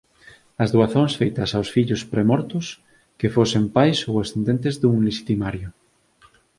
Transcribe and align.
As 0.63 0.69
doazóns 0.75 1.13
feitas 1.19 1.49
aos 1.53 1.69
fillos 1.75 2.01
premortos 2.13 2.65
que 3.19 3.33
fosen 3.35 3.63
pais 3.75 3.99
ou 4.09 4.15
ascendentes 4.23 4.75
dun 4.81 4.95
lexitimario. 5.07 5.69